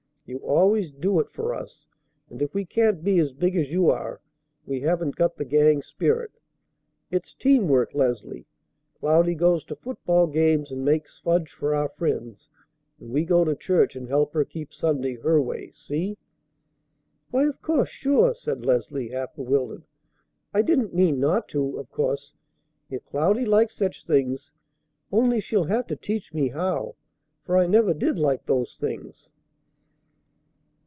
[0.27, 1.89] You always do it for us;
[2.29, 4.21] and, if we can't be as big as you are,
[4.65, 6.31] we haven't got the gang spirit.
[7.11, 8.47] It's teamwork, Leslie.
[8.97, 12.47] Cloudy goes to football games, and makes fudge for our friends;
[12.97, 15.71] and we go to church and help her keep Sunday her way.
[15.73, 16.17] See?"
[17.31, 17.89] "Why, of course!
[17.89, 19.83] Sure!" said Leslie, half bewildered.
[20.53, 22.33] "I didn't mean not to, of course,
[22.89, 24.49] if Cloudy likes such things;
[25.11, 26.95] only she'll have to teach me how,
[27.43, 29.29] for I never did like those things."